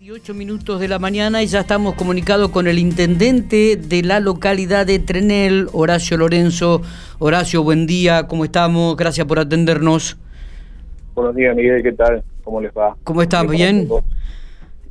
[0.00, 4.86] 18 minutos de la mañana y ya estamos comunicados con el intendente de la localidad
[4.86, 6.80] de Trenel, Horacio Lorenzo.
[7.18, 8.96] Horacio, buen día, ¿cómo estamos?
[8.96, 10.16] Gracias por atendernos.
[11.14, 12.24] Buenos días, Miguel, ¿qué tal?
[12.42, 12.96] ¿Cómo les va?
[13.04, 13.46] ¿Cómo estás?
[13.46, 13.86] ¿Bien?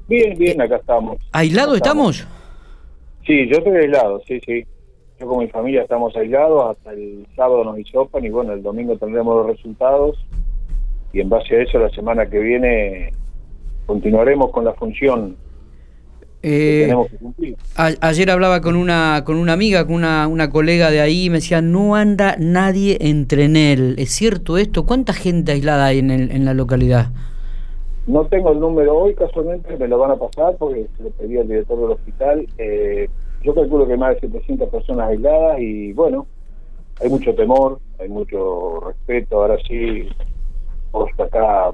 [0.07, 1.17] Bien, bien, acá estamos.
[1.31, 2.27] ¿Aislado estamos?
[3.25, 4.63] Sí, yo estoy aislado, sí, sí.
[5.19, 8.95] Yo con mi familia estamos aislados, hasta el sábado nos hisopan y bueno, el domingo
[8.95, 10.23] tendremos los resultados
[11.13, 13.11] y en base a eso la semana que viene
[13.93, 15.35] continuaremos con la función
[16.43, 17.55] que Eh, tenemos que cumplir.
[17.75, 21.29] a- ayer hablaba con una con una amiga, con una, una colega de ahí, y
[21.31, 23.95] me decía, no anda nadie en Trenel.
[23.97, 24.85] ¿Es cierto esto?
[24.85, 27.07] ¿Cuánta gente aislada hay en, el- en la localidad?
[28.05, 31.37] No tengo el número hoy, casualmente me lo van a pasar porque se lo pedí
[31.37, 32.47] al director del hospital.
[32.59, 33.09] Eh,
[33.43, 36.27] yo calculo que hay más de 700 personas aisladas y bueno,
[37.01, 39.41] hay mucho temor, hay mucho respeto.
[39.41, 40.07] Ahora sí,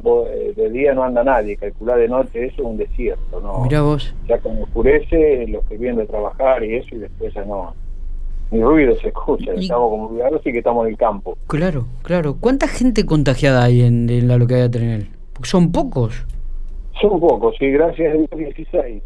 [0.02, 3.40] vos, eh, de día no anda nadie, calcular de noche eso es un desierto.
[3.40, 3.64] ¿no?
[3.64, 4.14] Mirá vos.
[4.28, 7.74] Ya cuando oscurece, los que vienen de trabajar y eso, y después ya no.
[8.52, 11.38] Ni ruido se escucha, Y- estamos como cuidados y que estamos en el campo.
[11.48, 12.36] Claro, claro.
[12.40, 15.10] ¿Cuánta gente contagiada hay en, en la localidad de Trenel?
[15.34, 16.26] Porque son pocos.
[17.02, 19.04] Son pocos, sí, gracias a Dios 16.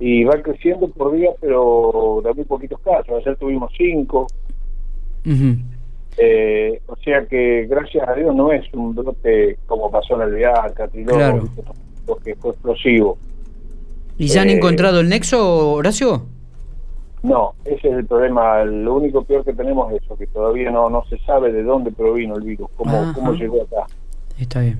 [0.00, 3.10] Y va creciendo por día, pero de muy poquitos casos.
[3.20, 4.26] Ayer tuvimos cinco.
[5.26, 5.56] Ujú.
[6.22, 10.34] Eh, o sea que, gracias a Dios, no es un brote como pasó en el
[10.34, 11.48] viaje, Catriló, Claro.
[12.04, 13.16] porque fue explosivo.
[14.18, 16.26] ¿Y ya han Eh, encontrado el nexo, Horacio?
[17.22, 18.64] No, ese es el problema.
[18.64, 21.90] Lo único peor que tenemos es eso, que todavía no, no se sabe de dónde
[21.90, 23.86] provino el virus, cómo, cómo llegó acá.
[24.38, 24.78] Está bien.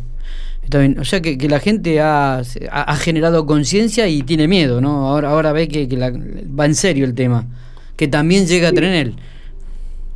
[0.62, 0.98] Está bien.
[0.98, 2.38] O sea que, que la gente ha,
[2.70, 5.08] ha, generado conciencia y tiene miedo, ¿no?
[5.08, 7.46] Ahora, ahora ve que, que la- va en serio el tema.
[7.96, 8.76] Que también llega a Sí.
[8.76, 9.16] Trenel.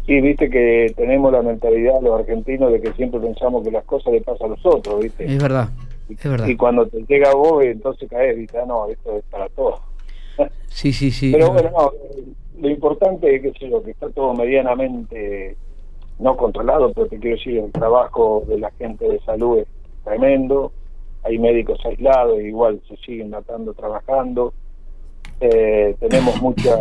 [0.07, 4.13] Sí, viste que tenemos la mentalidad los argentinos de que siempre pensamos que las cosas
[4.13, 5.25] le pasan a los otros, ¿viste?
[5.25, 5.71] Es verdad.
[6.11, 6.47] Es verdad.
[6.47, 8.59] Y cuando te llega a vos, entonces caes, ¿viste?
[8.59, 9.81] Ah, no, esto es para todos.
[10.67, 11.31] Sí, sí, sí.
[11.31, 11.93] Pero bueno, no,
[12.61, 15.57] lo importante es que, sé yo, que está todo medianamente
[16.19, 19.69] no controlado, pero te quiero decir, el trabajo de la gente de salud es
[20.03, 20.73] tremendo.
[21.23, 24.53] Hay médicos aislados, igual se siguen matando trabajando.
[25.41, 26.77] Eh, tenemos mucha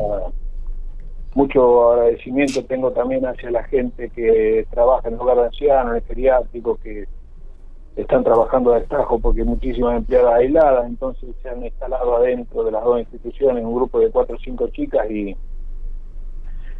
[1.36, 5.96] mucho agradecimiento tengo también hacia la gente que trabaja en el hogar de ancianos, en
[5.98, 7.06] el geriátrico, que
[7.96, 12.72] están trabajando a destajo porque hay muchísimas empleadas aisladas, entonces se han instalado adentro de
[12.72, 15.36] las dos instituciones un grupo de cuatro o cinco chicas y,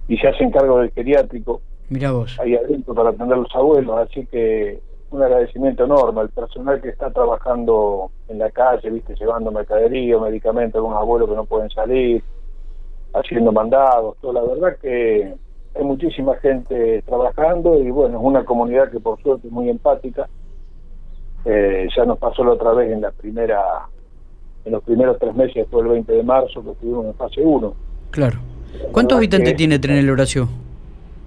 [0.08, 2.40] y se hacen cargo del geriátrico Mirá vos.
[2.40, 4.80] ahí adentro para atender a los abuelos, así que
[5.12, 10.76] un agradecimiento enorme al personal que está trabajando en la calle, viste, llevando mercadería, medicamentos
[10.76, 12.24] a algunos abuelos que no pueden salir,
[13.14, 14.34] haciendo mandados, todo.
[14.34, 15.34] La verdad que
[15.76, 20.28] hay muchísima gente trabajando y bueno, es una comunidad que por suerte es muy empática.
[21.46, 23.62] Eh, ya nos pasó la otra vez en la primera,
[24.66, 27.74] en los primeros tres meses después del 20 de marzo que estuvimos en fase 1.
[28.12, 28.40] Claro.
[28.92, 30.48] ¿Cuántos habitantes que- tiene Trenel, Horacio?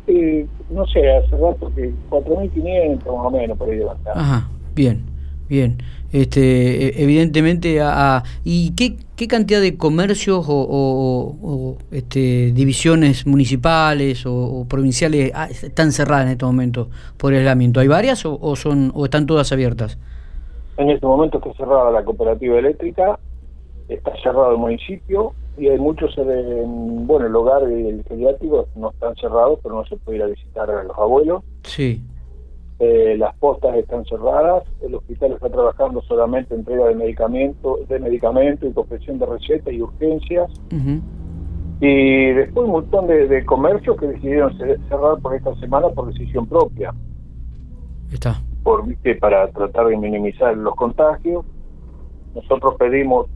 [0.06, 3.86] Eh, no sé, hace rato que 4.500 más o menos por ahí de.
[4.14, 5.04] Ajá, bien,
[5.48, 5.78] bien.
[6.16, 12.52] Este, e- evidentemente, a, a- ¿y qué, qué cantidad de comercios o, o- o, este,
[12.52, 16.88] divisiones municipales o, o provinciales ah, están cerradas en este momento
[17.18, 17.80] por el aislamiento?
[17.80, 19.98] ¿Hay varias o, son o están todas abiertas?
[20.78, 23.18] En este momento está cerrada la cooperativa eléctrica,
[23.88, 26.22] está cerrado el municipio y hay muchos, eh,
[26.64, 30.24] en- bueno, el hogar y el geriátrico no están cerrados, pero no se puede ir
[30.24, 31.42] a visitar a los abuelos.
[31.64, 32.00] Sí,
[32.78, 37.98] Eh, las postas están cerradas, el hospital está trabajando solamente en entrega de medicamento, de
[37.98, 40.50] medicamento y confección de recetas y urgencias.
[41.80, 46.08] Y después un montón de, de comercios que decidieron ce- cerrar por esta semana por
[46.12, 46.94] decisión propia.
[48.12, 48.40] está.
[48.62, 49.14] por ¿viste?
[49.16, 51.44] para tratar de minimizar los contagios.
[52.34, 53.26] Nosotros pedimos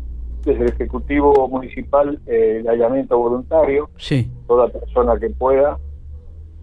[0.45, 5.79] desde el Ejecutivo Municipal eh, el aislamiento voluntario, Sí, toda persona que pueda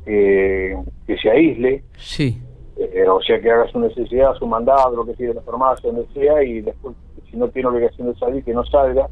[0.05, 2.41] que, que se aísle, sí,
[2.79, 5.89] eh, o sea que haga su necesidad, su mandado, lo que sea de la farmacia,
[5.91, 6.95] donde sea, y después,
[7.29, 9.07] si no tiene obligación de salir, que no salga.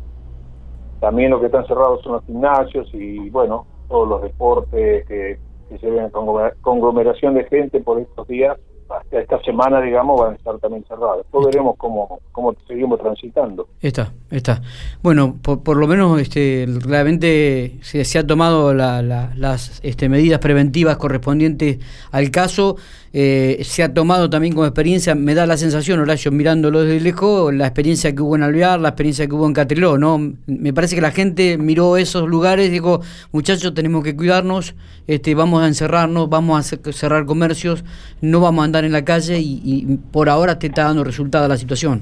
[1.00, 5.38] También lo que están cerrados son los gimnasios y, bueno, todos los deportes que,
[5.70, 8.58] que se ven conglomera- conglomeración de gente por estos días,
[8.88, 11.18] hasta esta semana, digamos, van a estar también cerrados.
[11.18, 13.68] Después veremos cómo, cómo seguimos transitando.
[13.82, 14.62] está, está.
[15.02, 20.08] Bueno, por, por lo menos este, realmente se, se ha tomado la- la- las este,
[20.08, 21.80] medidas preventivas correspondientes
[22.12, 22.76] al caso.
[23.18, 27.54] Eh, se ha tomado también como experiencia, me da la sensación, Horacio, mirándolo desde lejos,
[27.54, 30.34] la experiencia que hubo en Alvear, la experiencia que hubo en Catriló, ¿no?
[30.48, 33.00] Me parece que la gente miró esos lugares dijo,
[33.32, 34.76] muchachos, tenemos que cuidarnos,
[35.08, 37.86] este, vamos a encerrarnos, vamos a ce- cerrar comercios,
[38.20, 41.48] no vamos a andar en la calle y, y por ahora te está dando resultado
[41.48, 42.02] la situación.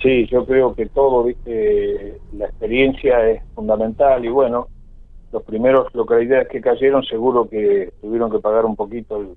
[0.00, 4.68] Sí, yo creo que todo, viste, la experiencia es fundamental y bueno,
[5.32, 9.30] los primeros localidades que cayeron seguro que tuvieron que pagar un poquito el,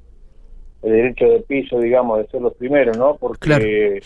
[0.90, 3.16] derecho de piso, digamos, de ser los primeros, ¿no?
[3.16, 4.02] Porque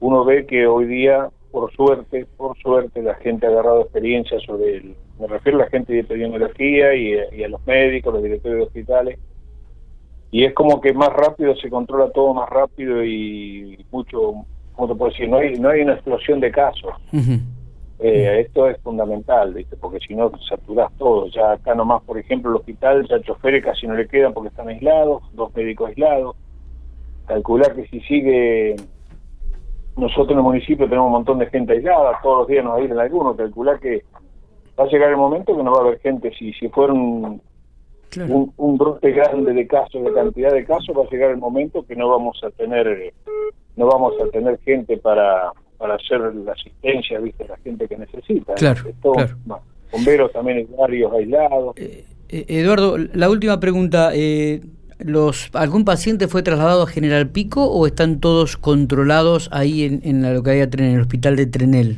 [0.00, 4.78] uno ve que hoy día, por suerte, por suerte, la gente ha agarrado experiencia sobre
[4.78, 8.58] el, me refiero a la gente de epidemiología y, y a los médicos, los directores
[8.58, 9.18] de hospitales,
[10.30, 14.44] y es como que más rápido se controla todo más rápido y mucho,
[14.74, 15.28] ¿cómo te puedo decir?
[15.28, 16.92] No hay, no hay una explosión de casos.
[17.98, 19.76] Eh, esto es fundamental, ¿viste?
[19.76, 21.28] porque si no saturas todo.
[21.28, 24.68] Ya acá nomás, por ejemplo, el hospital, ya choferes casi no le quedan porque están
[24.68, 26.36] aislados, dos médicos aislados.
[27.26, 28.76] Calcular que si sigue,
[29.96, 33.00] nosotros en el municipio tenemos un montón de gente aislada, todos los días nos aíslan
[33.00, 34.04] algunos, calcular que
[34.78, 37.40] va a llegar el momento que no va a haber gente, si, si fueron
[38.56, 41.96] un, brote grande de casos, de cantidad de casos, va a llegar el momento que
[41.96, 43.12] no vamos a tener,
[43.76, 48.54] no vamos a tener gente para para hacer la asistencia, viste, la gente que necesita.
[48.54, 48.82] Claro,
[49.92, 51.76] Bomberos también varios aislados.
[51.76, 54.10] Eh, eh, Eduardo, la última pregunta.
[54.14, 54.60] Eh,
[54.98, 60.22] los ¿Algún paciente fue trasladado a General Pico o están todos controlados ahí en, en
[60.22, 61.96] la localidad de Trenel, en el hospital de Trenel?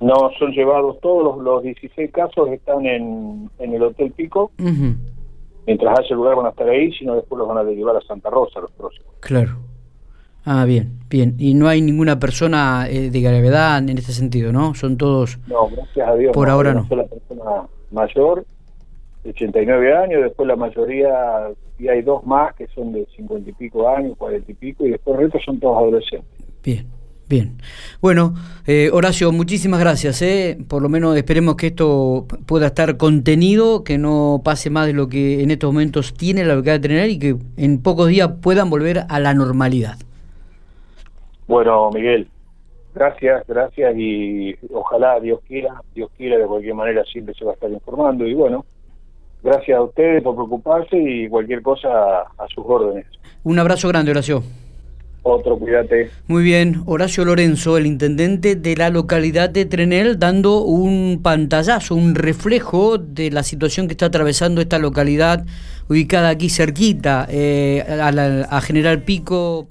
[0.00, 4.50] No, son llevados todos los, los 16 casos están en, en el Hotel Pico.
[5.66, 8.30] Mientras haya lugar van a estar ahí, sino después los van a derivar a Santa
[8.30, 9.12] Rosa los próximos.
[9.20, 9.69] Claro.
[10.44, 11.34] Ah, bien, bien.
[11.38, 14.74] Y no hay ninguna persona eh, de gravedad en este sentido, ¿no?
[14.74, 15.38] Son todos...
[15.46, 16.32] No, gracias a Dios.
[16.32, 16.86] Por ahora no.
[16.90, 18.46] La persona mayor,
[19.24, 23.52] de 89 años, después la mayoría, y hay dos más que son de 50 y
[23.52, 26.28] pico años, 40 y pico, y después el resto son todos adolescentes.
[26.62, 26.86] Bien.
[27.28, 27.58] Bien.
[28.00, 28.34] Bueno,
[28.66, 30.20] eh, Horacio, muchísimas gracias.
[30.20, 30.58] Eh.
[30.66, 35.06] Por lo menos esperemos que esto pueda estar contenido, que no pase más de lo
[35.06, 38.68] que en estos momentos tiene la localidad de tener y que en pocos días puedan
[38.68, 39.96] volver a la normalidad.
[41.50, 42.28] Bueno, Miguel,
[42.94, 47.54] gracias, gracias y ojalá Dios quiera, Dios quiera, de cualquier manera siempre se va a
[47.54, 48.64] estar informando y bueno,
[49.42, 53.04] gracias a ustedes por preocuparse y cualquier cosa a sus órdenes.
[53.42, 54.44] Un abrazo grande, Horacio.
[55.24, 56.10] Otro, cuídate.
[56.28, 62.14] Muy bien, Horacio Lorenzo, el intendente de la localidad de Trenel, dando un pantallazo, un
[62.14, 65.44] reflejo de la situación que está atravesando esta localidad
[65.88, 69.66] ubicada aquí cerquita, eh, a, a General Pico.